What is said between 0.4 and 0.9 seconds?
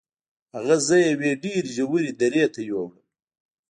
هغه